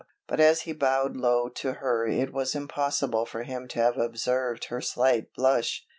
But 0.27 0.39
as 0.39 0.61
he 0.61 0.73
bowed 0.73 1.15
low 1.15 1.47
to 1.47 1.73
her 1.73 2.07
it 2.07 2.33
was 2.33 2.55
impossible 2.55 3.27
for 3.27 3.43
him 3.43 3.67
to 3.67 3.79
have 3.79 3.99
observed 3.99 4.65
her 4.69 4.81
slight 4.81 5.31
blush. 5.35 5.85